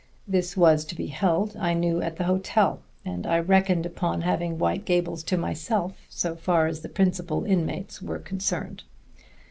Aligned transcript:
This 0.27 0.57
was 0.57 0.83
to 0.85 0.95
be 0.95 1.05
held, 1.09 1.55
I 1.55 1.75
knew, 1.75 2.01
at 2.01 2.15
the 2.15 2.23
hotel, 2.23 2.79
and 3.05 3.27
I 3.27 3.37
reckoned 3.37 3.85
upon 3.85 4.21
having 4.21 4.57
White 4.57 4.83
Gables 4.83 5.21
to 5.25 5.37
myself 5.37 5.95
so 6.09 6.35
far 6.35 6.65
as 6.65 6.79
the 6.81 6.89
principal 6.89 7.45
inmates 7.45 8.01
were 8.01 8.17
concerned. 8.17 8.81